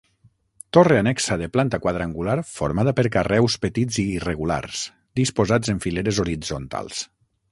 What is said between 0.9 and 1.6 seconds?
annexa de